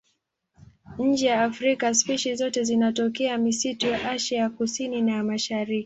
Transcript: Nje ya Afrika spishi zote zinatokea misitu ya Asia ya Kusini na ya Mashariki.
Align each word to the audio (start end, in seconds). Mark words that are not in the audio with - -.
Nje 0.99 1.27
ya 1.27 1.43
Afrika 1.43 1.93
spishi 1.93 2.35
zote 2.35 2.63
zinatokea 2.63 3.37
misitu 3.37 3.87
ya 3.87 4.11
Asia 4.11 4.39
ya 4.39 4.49
Kusini 4.49 5.01
na 5.01 5.11
ya 5.11 5.23
Mashariki. 5.23 5.79